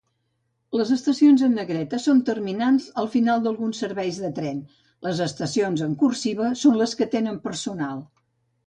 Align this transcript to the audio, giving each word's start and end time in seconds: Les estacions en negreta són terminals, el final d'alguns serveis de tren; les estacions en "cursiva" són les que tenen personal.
Les 0.77 0.93
estacions 0.95 1.43
en 1.47 1.51
negreta 1.57 1.99
són 2.05 2.23
terminals, 2.29 2.87
el 3.03 3.11
final 3.17 3.45
d'alguns 3.45 3.83
serveis 3.85 4.19
de 4.25 4.33
tren; 4.41 4.67
les 5.09 5.23
estacions 5.29 5.87
en 5.91 5.95
"cursiva" 6.05 6.53
són 6.65 6.83
les 6.83 7.01
que 7.03 7.13
tenen 7.17 7.41
personal. 7.51 8.05